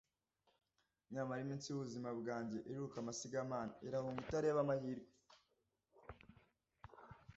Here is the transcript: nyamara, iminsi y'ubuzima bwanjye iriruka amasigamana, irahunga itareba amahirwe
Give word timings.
nyamara, 1.13 1.39
iminsi 1.45 1.65
y'ubuzima 1.69 2.09
bwanjye 2.19 2.57
iriruka 2.67 2.95
amasigamana, 2.99 3.71
irahunga 3.87 4.19
itareba 4.25 4.59
amahirwe 4.65 5.07